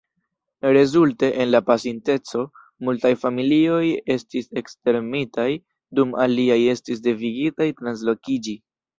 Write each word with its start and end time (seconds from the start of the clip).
Rezulte, 0.75 1.27
en 1.43 1.49
la 1.55 1.59
pasinteco, 1.65 2.39
multaj 2.87 3.11
familioj 3.23 3.83
estis 4.13 4.49
ekstermitaj, 4.61 5.45
dum 5.99 6.15
aliaj 6.25 6.57
estis 6.73 7.03
devigitaj 7.09 7.69
translokiĝi. 7.83 8.57